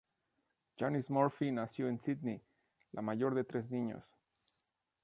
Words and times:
Janice 0.79 1.11
Murphy 1.13 1.51
nació 1.51 1.87
en 1.87 1.99
Sídney, 2.01 2.41
la 2.91 3.03
mayor 3.03 3.35
de 3.35 3.43
tres 3.43 3.69
niños. 3.69 4.03